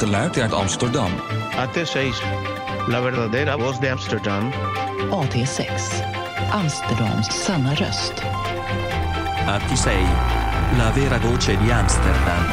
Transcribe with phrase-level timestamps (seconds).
[0.00, 1.10] geluid uit Amsterdam.
[1.56, 2.22] AT6,
[2.86, 4.50] la verdadera voz de Amsterdam.
[5.10, 5.66] AT6.
[6.50, 8.22] Amsterdams sanna röst.
[9.46, 9.88] AT6,
[10.76, 12.44] la vera voce di Amsterdam.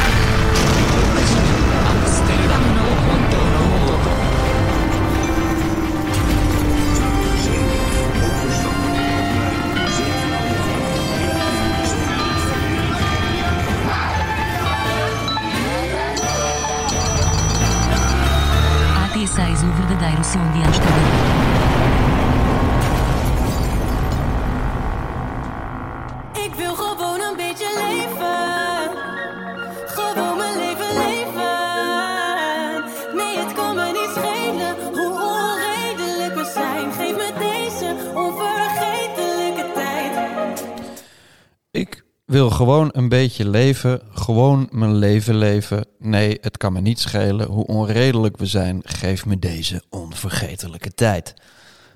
[42.27, 45.85] Wil gewoon een beetje leven, gewoon mijn leven leven.
[45.99, 48.81] Nee, het kan me niet schelen hoe onredelijk we zijn.
[48.83, 51.33] Geef me deze onvergetelijke tijd.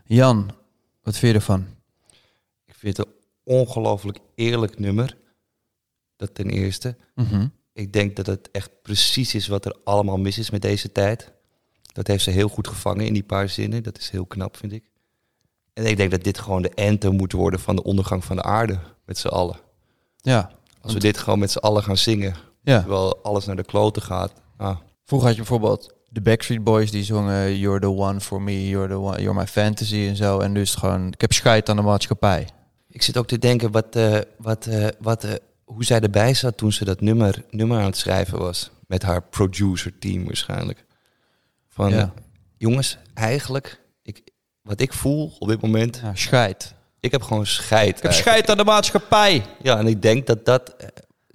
[0.06, 0.52] Jan,
[1.02, 1.66] wat vind je ervan?
[2.66, 5.18] Ik vind het een ongelooflijk eerlijk nummer.
[6.16, 6.96] Dat ten eerste.
[7.16, 7.48] Mhm.
[7.74, 11.32] Ik denk dat het echt precies is wat er allemaal mis is met deze tijd.
[11.94, 13.84] Dat heeft ze heel goed gevangen in die paar zinnen.
[13.84, 14.84] Dat is heel knap, vind ik.
[15.74, 18.44] En ik denk dat dit gewoon de anthem moet worden van de ondergang van de
[18.44, 18.80] aarde.
[19.06, 19.70] Met z'n allen.
[20.22, 22.36] Ja, Als we dit gewoon met z'n allen gaan zingen.
[22.64, 22.80] ja.
[22.80, 24.34] Terwijl alles naar de kloten gaat.
[24.58, 28.68] Ah, Vroeger had je bijvoorbeeld de Backstreet Boys die zongen You're the one for me,
[28.68, 30.40] you're, the one, you're my fantasy en zo.
[30.40, 32.48] En dus gewoon, ik heb scheid aan de maatschappij.
[32.90, 35.32] Ik zit ook te denken wat, eh, wat, eh, wat, eh,
[35.64, 38.72] hoe zij erbij zat toen ze dat nummer, nummer aan het schrijven was.
[38.88, 40.86] Met haar producer team waarschijnlijk.
[41.68, 42.14] Van Ja.
[42.58, 44.22] jongens, eigenlijk, ik,
[44.62, 46.74] wat ik voel op dit moment, Ja, scheid.
[47.02, 47.98] Ik heb gewoon scheid.
[47.98, 49.46] Ik heb scheid aan de maatschappij.
[49.62, 50.88] Ja, en ik denk dat dat, eh,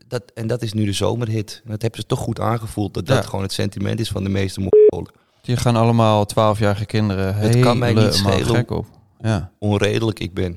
[0.06, 1.60] dat, en dat is nu de zomerhit.
[1.64, 4.28] En dat hebben ze toch goed aangevoeld, dat dat gewoon het sentiment is van de
[4.28, 5.12] meeste Mongolen.
[5.40, 8.54] Die gaan allemaal 12-jarige kinderen Het kan mij niet helemaal schelen.
[8.54, 8.86] gek op.
[9.20, 9.50] Ja.
[9.58, 10.56] Onredelijk ik ben.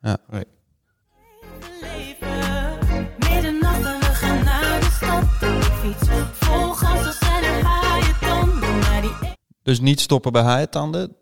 [0.00, 0.16] Ja.
[0.30, 0.44] Nee.
[9.62, 11.16] Dus niet stoppen bij haaientanden.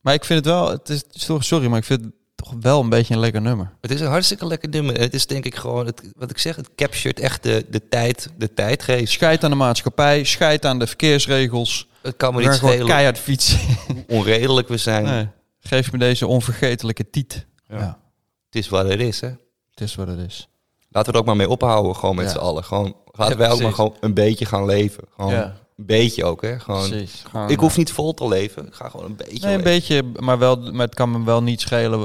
[0.00, 2.12] Maar ik vind het wel, het is, sorry, sorry, maar ik vind het
[2.42, 3.72] toch wel een beetje een lekker nummer.
[3.80, 5.00] Het is een hartstikke lekker nummer.
[5.00, 8.28] Het is denk ik gewoon, het, wat ik zeg, het captured echt de, de tijd,
[8.38, 9.12] de tijdgeest.
[9.12, 11.88] Scheid aan de maatschappij, scheid aan de verkeersregels.
[12.02, 13.58] Het kan me We niet gaan gewoon schelen keihard fietsen.
[13.86, 15.04] hoe onredelijk we zijn.
[15.04, 15.28] Nee.
[15.60, 17.46] Geef me deze onvergetelijke tiet.
[17.68, 17.78] Ja.
[17.78, 17.98] Ja.
[18.46, 19.28] Het is wat het is, hè.
[19.70, 20.48] Het is wat het is.
[20.88, 22.30] Laten we er ook maar mee ophouden, gewoon met Ja.
[22.30, 22.64] z'n allen.
[22.64, 25.04] Gewoon, laten Ja, wij ook maar gewoon een beetje gaan leven.
[25.16, 25.56] Gewoon Ja.
[25.80, 26.58] Een beetje ook, hè.
[26.58, 27.22] Gewoon, Precies.
[27.30, 28.66] Gewoon, ik hoef niet vol te leven.
[28.66, 29.62] Ik ga gewoon een beetje Nee, een leven.
[29.64, 32.00] beetje, maar, wel, maar het kan me wel niet schelen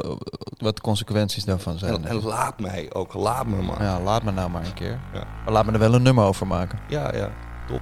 [0.57, 1.93] wat de consequenties daarvan zijn.
[1.93, 3.81] En, en laat mij ook, laat me maar.
[3.81, 4.99] Ja, Ja, laat me nou maar een keer.
[5.13, 5.23] Ja.
[5.43, 6.79] Maar laat me er wel een nummer over maken.
[6.89, 7.31] ja,
[7.67, 7.81] top.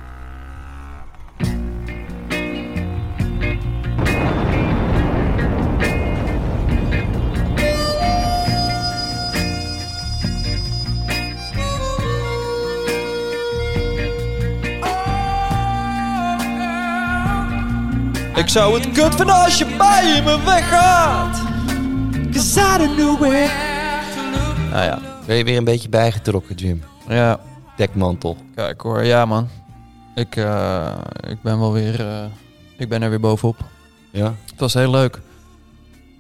[18.44, 21.42] Ik zou het kut vinden als je bij me weggaat.
[22.32, 23.52] Cause I don't know where.
[24.72, 25.00] Nou ja.
[25.26, 26.84] Ben je weer een beetje bijgetrokken, Jim?
[27.08, 27.40] Ja,
[27.78, 28.38] Dekmantel.
[28.56, 29.04] kijk hoor.
[29.04, 29.48] Ja man.
[30.16, 30.92] Ik, eh,
[31.28, 32.00] ik ben wel weer...
[32.08, 32.26] eh,
[32.78, 33.58] ik ben er weer bovenop.
[34.12, 34.34] Ja?
[34.52, 35.22] Het was heel leuk.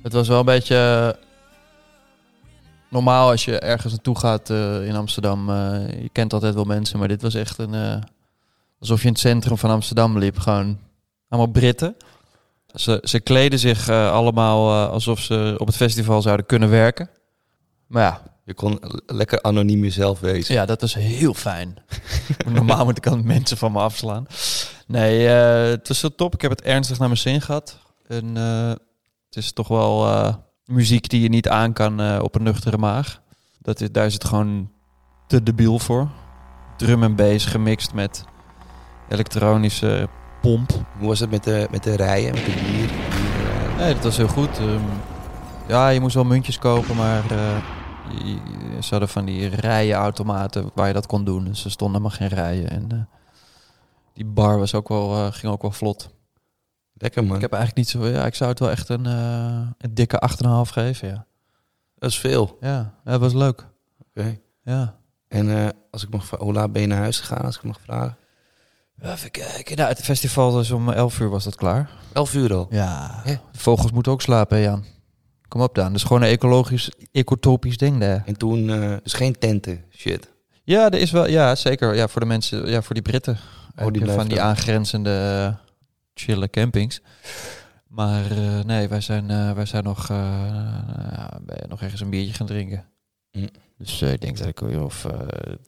[0.04, 0.76] Het was wel een beetje
[1.16, 1.22] eh,
[2.90, 5.50] normaal als je ergens naartoe gaat eh, in Amsterdam.
[5.50, 7.74] eh, je kent altijd wel mensen, maar dit was echt een...
[7.74, 7.96] eh,
[8.80, 10.40] alsof je in het centrum van Amsterdam liep.
[10.40, 10.78] Gewoon
[11.30, 11.96] allemaal Britten.
[12.74, 17.10] Ze, ze kleden zich eh, allemaal eh, alsof ze op het festival zouden kunnen werken.
[17.88, 20.56] Maar ja, Je kon lekker anoniem jezelf wezen.
[20.56, 21.84] ja, dat is heel fijn.
[22.54, 24.26] Normaal moet ik aan mensen van me afslaan.
[24.88, 26.34] Nee, eh, het was zo top.
[26.34, 27.80] Ik heb het ernstig naar mijn zin gehad.
[28.08, 30.08] En het is toch wel
[30.66, 33.22] muziek die je niet aan kan op een nuchtere maag.
[33.62, 34.72] Dat is, daar is het gewoon
[35.28, 36.10] te debiel voor.
[36.78, 38.26] Drum en bass gemixt met
[39.10, 40.10] elektronische
[40.44, 40.72] pomp.
[40.98, 42.90] Hoe was het met de, met de rijen, met de bier?
[43.78, 44.58] Nee, dat was heel goed.
[44.60, 44.80] Ehm,
[45.68, 47.58] ja, je moest wel muntjes kopen, maar eh,
[48.12, 51.44] je- je- ze hadden van die rijenautomaten waar je dat kon doen.
[51.44, 52.70] Dus er stonden maar geen rijen.
[52.70, 52.98] En eh,
[54.14, 56.10] die bar was ook wel, eh, ging ook wel vlot.
[56.94, 57.36] Lekker man.
[57.36, 58.08] Ik heb eigenlijk niet zo...
[58.08, 61.26] Ja, ik zou het wel echt een, eh, een dikke 8,5 geven, ja.
[61.98, 62.58] Dat is veel.
[62.62, 63.68] Ja, dat was leuk.
[64.10, 64.38] Oké.
[64.64, 64.96] Ja.
[65.28, 67.64] En eh, als ik mag vragen, hoe laat ben je naar huis gegaan, als ik
[67.64, 68.18] mag vragen?
[69.02, 69.76] Even kijken.
[69.78, 71.90] Nou, het festival was om 11 uur was dat klaar.
[72.14, 72.68] Elf uur al.
[72.70, 73.24] Ja.
[73.52, 74.84] Vogels moeten ook slapen, Jan.
[75.48, 75.94] Kom op dan.
[75.94, 78.24] Is gewoon een ecologisch, ecotopisch ding daar.
[78.26, 80.32] En toen, eh, dus geen tenten, shit.
[80.64, 81.96] Ja, er is wel, ja, zeker.
[81.96, 83.38] Ja, voor de mensen, ja, voor die Britten.
[83.76, 85.56] Heb die je van die aangrenzende eh,
[86.14, 87.02] chille campings.
[87.88, 91.28] Maar eh, nee, wij zijn, eh, wij zijn nog, eh,
[91.68, 92.86] nog ergens een biertje gaan drinken.
[93.32, 93.48] Hm.
[93.78, 95.20] Dus eh, ik denk dat ik uur of eh,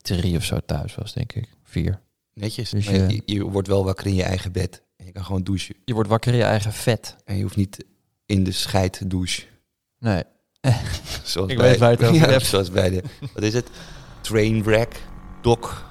[0.02, 1.50] drie of zo thuis was, denk ik.
[1.64, 2.00] Vier.
[2.40, 2.70] Netjes.
[2.70, 4.84] Dus je- je, je wordt wel wakker in je eigen bed.
[4.98, 5.76] En je kan gewoon douchen.
[5.86, 7.16] Je wordt wakker in je eigen vet.
[7.26, 7.86] En je hoeft niet
[8.26, 9.44] in de scheid te douchen.
[10.00, 10.24] Nee.
[11.24, 12.40] Zoals Ik bij, weet waar het over ja.
[12.40, 13.04] Zoals bij de,
[13.34, 13.70] wat is het?
[14.22, 15.02] Trainwreck,
[15.42, 15.84] Doc.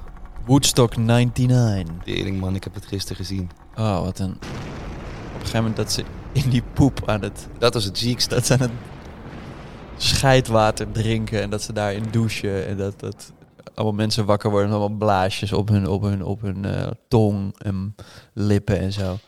[0.46, 1.94] Woodstock 99.
[2.04, 3.50] Tering man, ik heb het gisteren gezien.
[3.74, 4.30] Oh, wat een...
[4.30, 7.48] Op een gegeven moment dat ze in die poep aan het...
[7.58, 8.34] Dat was het ziekste.
[8.34, 8.70] Dat ze aan het
[9.96, 12.66] scheidwater drinken en dat ze daarin douchen.
[12.66, 13.32] En dat, dat
[13.74, 17.54] allemaal mensen wakker worden en allemaal blaasjes op hun, op hun, op hun eh, tong
[17.58, 17.94] en
[18.32, 19.18] lippen en zo.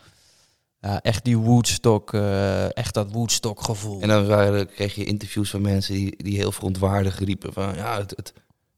[0.81, 4.01] Ja, echt die Woodstock, eh, echt dat Woodstock gevoel.
[4.01, 7.75] En dan waren, kreeg je interviews van mensen die, die heel verontwaardigd riepen van...
[7.75, 8.33] Ja, het, het,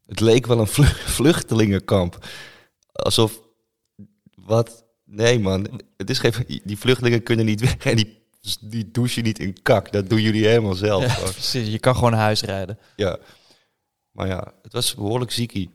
[0.06, 0.84] het leek wel een vlu-
[1.16, 2.26] vluchtelingenkamp.
[2.92, 3.40] Alsof...
[4.34, 4.84] Wat?
[5.04, 6.32] Nee man, het is geen,
[6.64, 8.22] die vluchtelingen kunnen niet weg en die,
[8.60, 9.92] die douchen niet in kak.
[9.92, 11.04] Dat doen jullie helemaal zelf.
[11.06, 12.78] Ja, precies, je kan gewoon naar huis rijden.
[12.96, 13.18] Ja.
[14.12, 15.70] Maar ja, het was behoorlijk ziekie.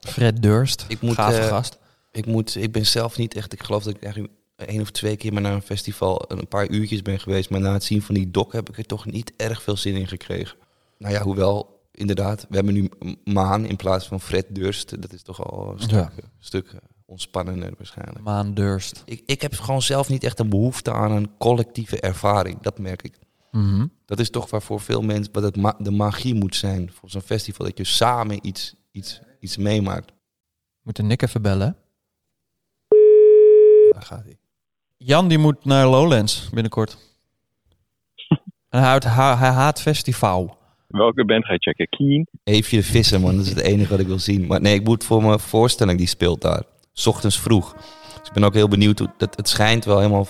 [0.00, 1.78] Fred Durst, Ik moet, gave eh, gast.
[2.12, 3.52] Ik, moet, ik ben zelf niet echt...
[3.52, 6.68] Ik geloof dat ik eigenlijk één of twee keer maar naar een festival een paar
[6.68, 7.50] uurtjes ben geweest.
[7.50, 9.94] Maar na het zien van die doc heb ik er toch niet erg veel zin
[9.94, 10.56] in gekregen.
[10.98, 12.90] Nou ja, hoewel, inderdaad, we hebben nu
[13.24, 15.02] Maan in plaats van Fred Durst.
[15.02, 16.12] Dat is toch al een stuk, Ja.
[16.16, 18.20] een stuk eh, ontspannender waarschijnlijk.
[18.20, 19.02] Maan Durst.
[19.04, 22.60] Ik, ik heb gewoon zelf niet echt een behoefte aan een collectieve ervaring.
[22.60, 23.14] Dat merk ik.
[23.52, 23.86] Mhm.
[24.06, 27.20] Dat is toch waarvoor veel mensen, wat het ma- de magie moet zijn voor zo'n
[27.20, 27.66] festival.
[27.66, 30.12] Dat je samen iets, iets, iets meemaakt.
[30.82, 31.76] Moeten Nick even bellen.
[33.92, 34.36] Daar gaat hij.
[34.96, 36.96] Jan die moet naar Lowlands binnenkort.
[38.68, 40.58] en hij, houdt- hij, hij haat festival.
[40.88, 41.88] Welke band ga je checken?
[41.88, 42.28] Keen?
[42.44, 43.36] Eefje de Visser, man.
[43.36, 44.46] Dat is het enige wat ik wil zien.
[44.46, 46.62] Maar nee, ik moet voor mijn voorstelling die speelt daar.
[46.92, 47.72] 's ochtends vroeg.
[47.72, 48.98] Dus ik ben ook heel benieuwd.
[48.98, 50.26] Hoe, dat, het schijnt wel helemaal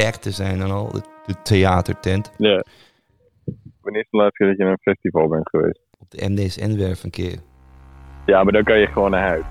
[0.00, 0.92] te zijn en al.
[0.92, 2.32] De, de theatertent.
[2.36, 2.64] Ja.
[3.80, 5.80] Wanneer is de laatste keer dat je naar een festival bent geweest?
[5.98, 7.38] Op de MDSN-werf een keer.
[8.26, 9.44] Ja, maar dan kan je gewoon naar huis.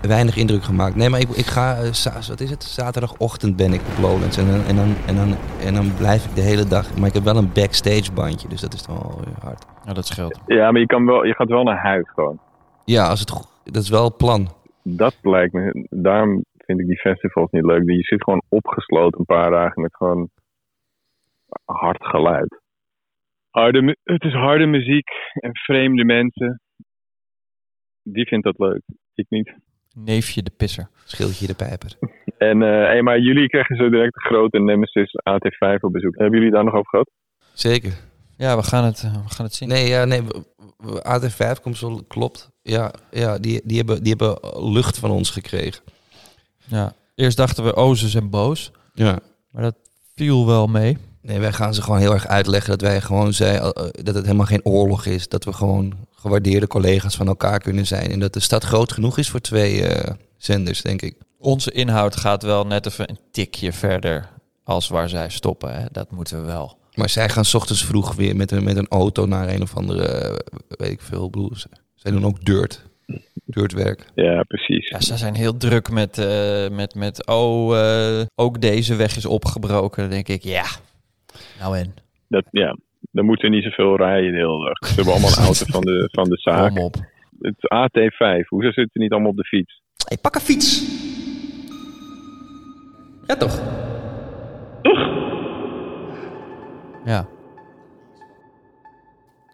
[0.00, 0.94] Weinig indruk gemaakt.
[0.94, 1.76] Nee, maar ik, ik ga...
[1.76, 2.64] eh, wat is het?
[2.64, 4.36] Zaterdagochtend ben ik op Lowlands.
[4.36, 6.96] En dan, en, dan, en, dan, en dan blijf ik de hele dag...
[6.96, 8.48] Maar ik heb wel een backstage bandje.
[8.48, 9.64] Dus dat is dan wel hard.
[9.84, 10.40] Ja, dat scheelt.
[10.46, 12.38] Ja, maar je, kan wel, je gaat wel naar huis gewoon.
[12.84, 14.48] Ja, als het, dat is wel het plan.
[14.82, 15.86] Dat lijkt me.
[15.90, 17.90] Daarom vind ik die festivals niet leuk.
[17.90, 20.30] Je zit gewoon opgesloten een paar dagen met gewoon
[21.64, 22.60] hard geluid.
[23.50, 26.60] Harde, het is harde muziek en vreemde mensen.
[28.02, 28.82] Die vindt dat leuk.
[29.14, 29.52] Ik niet.
[29.94, 30.88] Neefje de pisser.
[31.04, 31.96] Schildje de pijper.
[32.38, 36.14] En, eh, hey, maar jullie krijgen zo direct de grote Nemesis AT5 op bezoek.
[36.16, 37.10] Hebben jullie daar nog over gehad?
[37.52, 37.92] Zeker.
[38.36, 39.68] Ja, we gaan het, eh, we gaan het zien.
[39.68, 40.22] Nee, ja, nee.
[40.22, 40.44] we-
[40.76, 42.50] we- AT5 komt zo, klopt.
[42.62, 44.38] Ja, ja die, die, hebben, die hebben
[44.72, 45.82] lucht van ons gekregen.
[46.76, 46.92] Ja.
[47.14, 48.70] Eerst dachten we, oh, ze zijn boos.
[48.94, 49.18] Ja.
[49.50, 49.74] Maar dat
[50.14, 50.98] viel wel mee.
[51.22, 53.70] Nee, wij gaan ze gewoon heel erg uitleggen dat wij gewoon zei, eh,
[54.02, 55.28] dat het helemaal geen oorlog is.
[55.28, 58.10] Dat we gewoon gewaardeerde collega's van elkaar kunnen zijn.
[58.10, 61.16] En dat de stad groot genoeg is voor twee eh, zenders, denk ik.
[61.38, 64.28] Onze inhoud gaat wel net even een tikje verder
[64.64, 65.74] als waar zij stoppen.
[65.80, 65.84] Hè?
[65.92, 66.78] Dat moeten we wel.
[66.94, 69.76] Maar zij gaan 's ochtends vroeg weer met een, met een auto naar een of
[69.76, 70.34] andere, eh,
[70.68, 72.82] weet ik veel, bedoel, ze- zij doen ook dirt.
[73.44, 74.04] Dirtwerk.
[74.14, 74.88] Ja, precies.
[74.88, 79.26] Ja, ze zijn heel druk met, eh, met, met oh, eh, ook deze weg is
[79.26, 80.02] opgebroken.
[80.02, 80.64] Dan denk ik, ja,
[81.60, 81.94] nou en,
[82.28, 82.76] Dat, ja,
[83.10, 84.88] dan moeten niet zoveel rijden de hele dag.
[84.88, 86.74] Ze hebben allemaal een auto van de, van de zaak.
[86.74, 86.94] kom op.
[87.40, 88.46] Het is AT5.
[88.48, 89.80] Hoezo zitten ze niet allemaal op de fiets?
[90.08, 91.00] Hey, pak een fiets.
[93.26, 93.60] Ja toch?
[97.04, 97.26] Ja,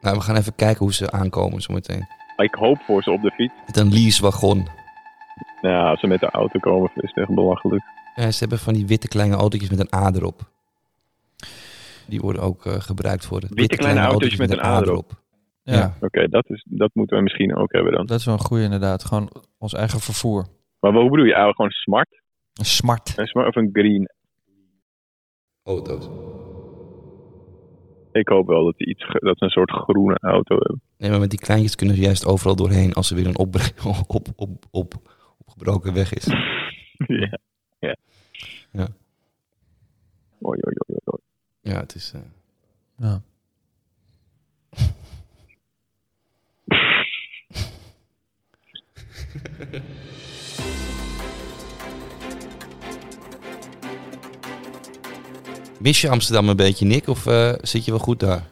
[0.01, 2.07] Nou, we gaan even kijken hoe ze aankomen zometeen.
[2.45, 3.55] Ik hoop voor ze op de fiets.
[3.67, 4.67] Met een leasewagon.
[5.61, 7.83] Ja, als ze met de auto komen, is het echt belachelijk.
[8.15, 10.41] Ja, ze hebben van die witte kleine autootjes met een A erop.
[12.07, 15.11] Die worden ook eh, gebruikt voor de Witte kleine autootjes met een A erop.
[15.63, 15.95] ja, Ja.
[16.01, 18.07] Oké, dat dat, dat moeten we misschien ook hebben dan.
[18.07, 19.05] dat is wel een goede inderdaad.
[19.05, 20.47] Gewoon ons eigen vervoer.
[20.81, 21.35] Maar hoe bedoel je?
[21.35, 22.23] gewoon smart?
[22.55, 23.13] Een smart.
[23.17, 24.11] Een smart of een green?
[25.65, 26.09] Auto's.
[28.19, 30.81] Ik hoop wel dat, die iets, dat ze een soort groene auto hebben.
[30.99, 33.57] Nee, maar met die kleintjes kunnen ze juist overal doorheen als er weer een op,
[34.37, 34.95] op, op,
[35.39, 36.25] opgebroken weg is.
[37.23, 37.39] ja.
[37.79, 37.97] ja.
[38.71, 38.89] Ja.
[40.47, 41.21] Oei, oei, oei, oei.
[41.61, 42.13] Ja, het is...
[42.15, 42.21] eh,
[42.97, 43.23] Ja.
[55.79, 57.09] Mis je Amsterdam een beetje, Nick?
[57.09, 58.43] Of eh, zit je wel goed daar?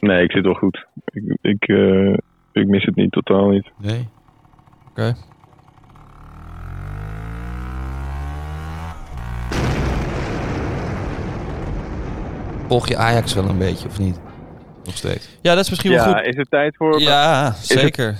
[0.00, 0.86] Nee, ik zit wel goed.
[1.04, 2.12] Ik, ik, eh,
[2.52, 3.70] ik mis het niet, totaal niet.
[3.78, 4.08] Nee?
[4.90, 5.14] Oké.
[12.68, 14.20] Volg je Ajax wel een beetje, of niet?
[14.84, 15.38] Nog steeds.
[15.42, 16.12] Ja, dat is misschien wel goed.
[16.12, 17.00] Ja, is het tijd voor...
[17.00, 18.08] Ja, zeker.
[18.08, 18.18] Is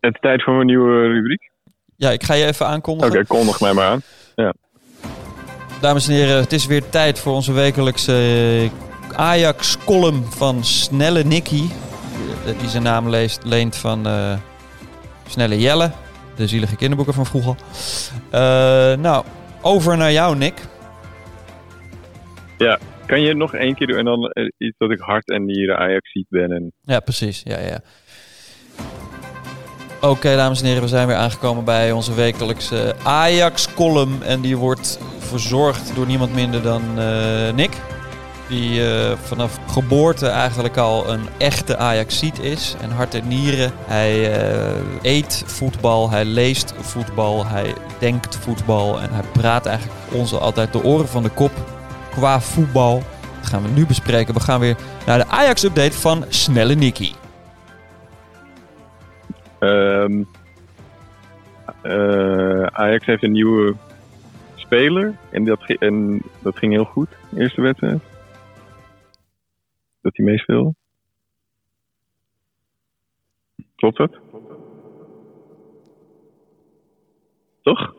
[0.00, 1.50] het, tijd voor een nieuwe rubriek?
[1.96, 3.10] Ja, ik ga je even aankondigen.
[3.10, 4.02] Oké, okay, kondig mij maar aan.
[4.34, 4.54] Ja.
[5.80, 8.12] Dames en heren, het is weer tijd voor onze wekelijkse
[9.12, 11.62] eh, Ajax-column van Snelle Nicky.
[12.46, 14.36] eh, Die zijn naam leest, leent van eh,
[15.26, 15.90] Snelle Jelle,
[16.36, 17.56] de zielige kinderboeken van vroeger.
[18.98, 19.24] Nou,
[19.62, 20.54] over naar jou, Nick.
[23.06, 26.10] Kan je nog één keer doen en dan iets dat ik hart en nieren Ajax
[26.12, 27.42] ziet ben en Ja, precies.
[27.44, 27.80] Ja, ja.
[30.02, 34.22] Oké, dames en heren, we zijn weer aangekomen bij onze wekelijkse Ajax-column.
[34.22, 37.70] En die wordt verzorgd door niemand minder dan eh, Nick.
[38.48, 42.74] Die eh, vanaf geboorte eigenlijk al een echte Ajaxiet is.
[42.80, 43.72] En hart en nieren.
[43.84, 49.00] Hij eh, eet voetbal, hij leest voetbal, hij denkt voetbal.
[49.00, 51.52] En hij praat eigenlijk ons altijd de oren van de kop
[52.10, 53.02] qua voetbal.
[53.40, 54.34] Dat gaan we nu bespreken.
[54.34, 54.76] We gaan weer
[55.06, 57.12] naar de Ajax-update van Snelle Nicky.
[59.60, 60.22] Ehm,
[61.82, 63.74] eh, Ajax heeft een nieuwe
[64.54, 65.76] speler en dat,
[66.42, 68.02] dat ging heel goed, eerste wedstrijd.
[70.00, 70.74] Dat hij meespeelde.
[73.76, 74.18] Klopt dat?
[77.62, 77.94] Toch?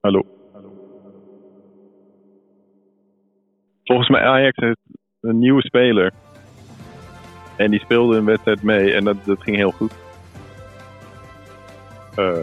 [0.00, 0.26] Hallo.
[3.84, 4.80] Volgens mij Ajax heeft
[5.20, 6.12] een nieuwe speler.
[7.58, 9.92] En die speelde een wedstrijd mee en dat, dat ging heel goed.
[12.14, 12.38] Eh,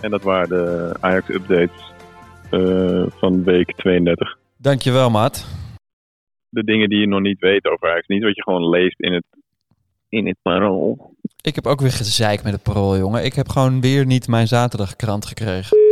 [0.00, 1.92] en dat waren de Ajax-updates
[2.50, 4.38] eh, van week 32.
[4.56, 5.46] Dankjewel, maat.
[6.48, 8.06] De dingen die je nog niet weet over Ajax.
[8.06, 9.24] Niet wat je gewoon leest in het,
[10.08, 11.14] in het parool.
[11.40, 13.24] Ik heb ook weer gezeik met het parool, jongen.
[13.24, 15.83] Ik heb gewoon weer niet mijn zaterdagkrant gekregen.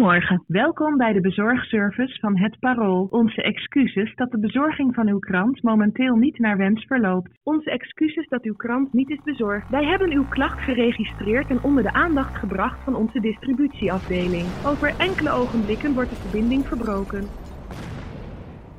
[0.00, 3.06] Goedemorgen, welkom bij de bezorgservice van Het Parool.
[3.10, 7.30] Onze excuses dat de bezorging van uw krant momenteel niet naar wens verloopt.
[7.42, 9.70] Onze excuses dat uw krant niet is bezorgd.
[9.70, 14.46] Wij hebben uw klacht geregistreerd en onder de aandacht gebracht van onze distributieafdeling.
[14.64, 17.28] Over enkele ogenblikken wordt de verbinding verbroken.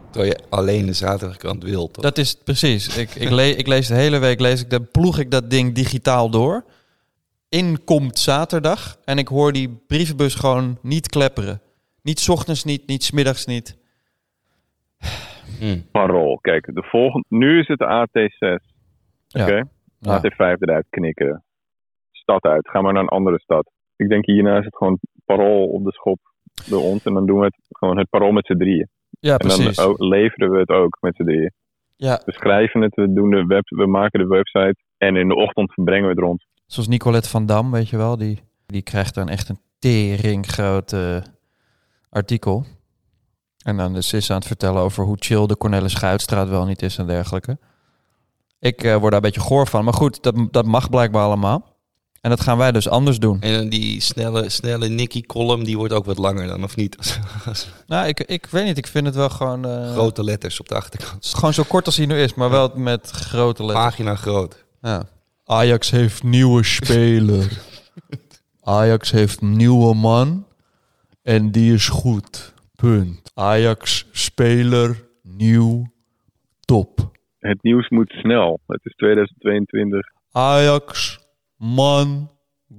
[0.10, 2.04] Terwijl je alleen de zaterdagkrant wilt, toch?
[2.04, 2.98] Dat is het precies.
[2.98, 5.74] Ik, ik, le- ik lees de hele week, lees ik, dan ploeg ik dat ding
[5.74, 6.64] digitaal door.
[7.60, 11.62] In komt zaterdag en ik hoor die brievenbus gewoon niet klepperen.
[12.02, 13.78] Niet 's ochtends niet, niet 's middags niet.
[15.60, 15.80] Hm.
[15.92, 16.38] Parool.
[16.42, 18.66] Kijk, de volgende, nu is het de AT6.
[19.28, 19.44] Ja.
[19.44, 19.64] Oké?
[20.00, 20.18] Ja.
[20.20, 21.44] AT5 eruit knikken.
[22.12, 22.70] Stad uit.
[22.70, 23.72] Ga maar naar een andere stad.
[23.96, 26.20] Ik denk hierna is het gewoon parool op de schop
[26.70, 27.04] door ons.
[27.04, 28.90] En dan doen we het gewoon het parool met z'n drieën.
[29.20, 29.80] Ja, En dan precies.
[29.80, 31.52] ook, leveren we het ook met z'n drieën.
[31.96, 34.76] Ja, We schrijven het, we, doen de web, we maken de website.
[34.98, 36.46] En in de ochtend brengen we het rond.
[36.72, 38.18] Zoals Nicolette van Dam, weet je wel.
[38.18, 40.96] Die, die krijgt dan echt een tering groot
[42.10, 42.66] artikel.
[43.64, 46.82] En dan is ze aan het vertellen over hoe chill de Cornelis Schuitstraat wel niet
[46.82, 47.58] is en dergelijke.
[48.60, 49.84] Ik eh, word daar een beetje goor van.
[49.84, 51.70] Maar goed, dat, dat mag blijkbaar allemaal.
[52.22, 53.42] En dat gaan wij dus anders doen.
[53.42, 57.20] En die snelle, snelle Nicky-column, die wordt ook wat langer dan, of niet?
[57.88, 58.78] Nou, ik, ik weet niet.
[58.78, 59.66] Ik vind het wel gewoon...
[59.66, 61.26] eh, Grote letters op de achterkant.
[61.26, 63.86] Gewoon zo kort als hij nu is, maar wel met grote letters.
[63.86, 64.66] Pagina groot.
[64.82, 65.04] Ja.
[65.52, 67.46] Ajax heeft nieuwe speler.
[68.62, 70.46] Ajax heeft nieuwe man.
[71.24, 72.54] En die is goed.
[72.76, 73.32] Punt.
[73.36, 75.84] Ajax speler, nieuw,
[76.60, 76.90] top.
[77.40, 78.60] Het nieuws moet snel.
[78.68, 80.08] Het is 2022.
[80.32, 81.20] Ajax,
[81.58, 82.30] man,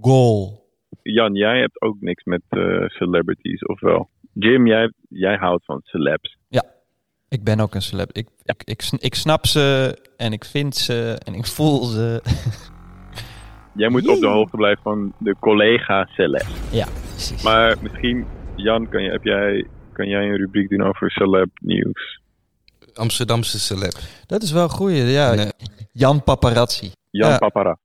[0.00, 0.70] goal.
[1.02, 4.10] Jan, jij hebt ook niks met eh, celebrities, of wel?
[4.32, 6.36] Jim, jij, jij houdt van celebs.
[7.32, 8.12] Ik ben ook een celeb.
[8.12, 12.22] Ik, ik, ik, ik snap ze en ik vind ze en ik voel ze.
[13.74, 16.50] Jij moet op de hoogte blijven van de collega celebs.
[16.70, 17.42] Ja, precies.
[17.42, 22.20] Maar misschien, Jan, kan, je, heb jij, kan jij een rubriek doen over celeb nieuws?
[22.94, 23.94] Amsterdamse celeb.
[24.26, 25.34] Dat is wel een goeie, ja.
[25.34, 25.50] Nee.
[25.92, 26.90] Jan Paparazzi.
[27.10, 27.38] Jan Ja.
[27.38, 27.78] Papara.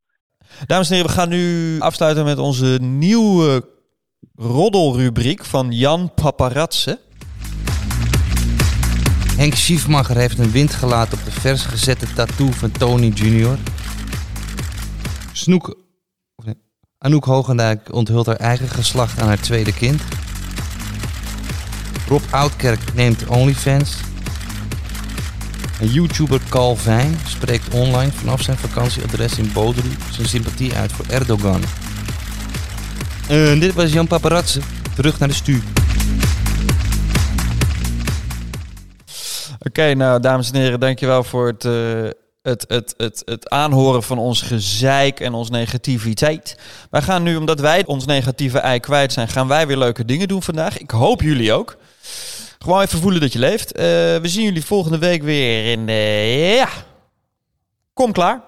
[0.66, 3.68] Dames en heren, we gaan nu afsluiten met onze nieuwe
[4.36, 6.96] roddelrubriek van Jan Paparazzi.
[9.36, 13.58] Henk Schiefmacher heeft een wind gelaten op de vers gezette tattoo van Tony Jr.
[15.32, 15.84] Snoek...
[16.98, 20.02] Anouk Hogendijk onthult haar eigen geslacht aan haar tweede kind.
[22.08, 23.96] Rob Oudkerk neemt OnlyFans.
[25.80, 31.62] En YouTuber Calvin spreekt online vanaf zijn vakantieadres in Bodrum zijn sympathie uit voor Erdogan.
[33.28, 34.62] En dit was Jan Paparazzi.
[34.96, 35.62] Terug naar de stuur.
[39.68, 42.10] Oké, nou dames en heren, dankjewel voor het eh,
[42.42, 46.58] het, het, het, het aanhoren van ons gezeik en ons negativiteit.
[46.90, 50.28] Wij gaan nu, omdat wij ons negatieve ei kwijt zijn, gaan wij weer leuke dingen
[50.28, 50.78] doen vandaag.
[50.78, 51.78] Ik hoop jullie ook.
[52.60, 53.72] Gewoon even voelen dat je leeft.
[53.72, 55.88] Eh, we zien jullie volgende week weer in...
[56.56, 56.70] ja,
[57.94, 58.42] kom klaar.